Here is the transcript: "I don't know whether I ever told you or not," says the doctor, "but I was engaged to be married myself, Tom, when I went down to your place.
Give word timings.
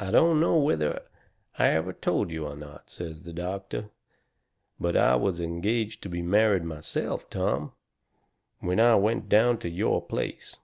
"I 0.00 0.10
don't 0.10 0.40
know 0.40 0.56
whether 0.56 1.04
I 1.56 1.68
ever 1.68 1.92
told 1.92 2.32
you 2.32 2.46
or 2.48 2.56
not," 2.56 2.90
says 2.90 3.22
the 3.22 3.32
doctor, 3.32 3.90
"but 4.80 4.96
I 4.96 5.14
was 5.14 5.38
engaged 5.38 6.02
to 6.02 6.08
be 6.08 6.20
married 6.20 6.64
myself, 6.64 7.30
Tom, 7.30 7.70
when 8.58 8.80
I 8.80 8.96
went 8.96 9.28
down 9.28 9.58
to 9.58 9.68
your 9.70 10.02
place. 10.04 10.56